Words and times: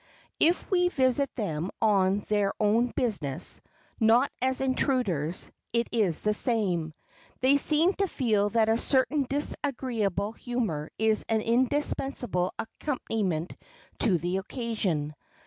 If 0.39 0.67
we 0.71 0.89
visit 0.89 1.29
them 1.35 1.69
on 1.79 2.21
their 2.21 2.53
own 2.59 2.87
business,—not 2.95 4.31
as 4.41 4.59
intruders,—it 4.59 5.89
is 5.91 6.21
the 6.21 6.33
same. 6.33 6.95
They 7.41 7.57
seem 7.57 7.93
to 7.93 8.07
feel 8.07 8.49
that 8.49 8.67
a 8.67 8.79
certain 8.79 9.27
disagreeable 9.29 10.31
humor 10.31 10.89
is 10.97 11.23
an 11.29 11.41
indispensable 11.41 12.51
accompaniment 12.57 13.55
to 13.99 14.17
the 14.17 14.37
occasion. 14.37 15.13